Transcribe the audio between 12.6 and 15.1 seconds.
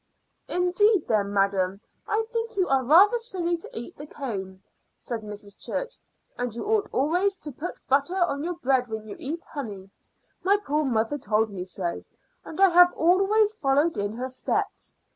have always followed in her steps.